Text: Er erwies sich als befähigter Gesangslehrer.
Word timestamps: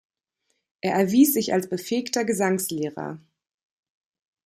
Er 0.81 0.93
erwies 0.95 1.33
sich 1.33 1.53
als 1.53 1.69
befähigter 1.69 2.25
Gesangslehrer. 2.25 3.19